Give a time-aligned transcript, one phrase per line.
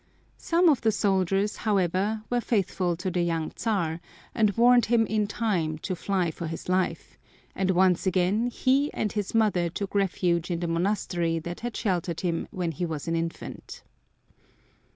[0.39, 4.01] Some of the soldiers, however, were faithful to the young Czar
[4.33, 7.19] and warned him in time to fly for his life,
[7.53, 12.21] and once again he and his mother took refuge in the monastery that had sheltered
[12.21, 13.83] him when he was an infant.